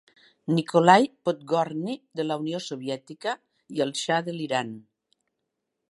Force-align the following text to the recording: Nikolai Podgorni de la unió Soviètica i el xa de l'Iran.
Nikolai 0.53 1.03
Podgorni 1.27 1.95
de 2.21 2.25
la 2.27 2.39
unió 2.45 2.63
Soviètica 2.69 3.37
i 3.77 3.85
el 3.87 3.97
xa 4.05 4.19
de 4.31 4.37
l'Iran. 4.39 4.77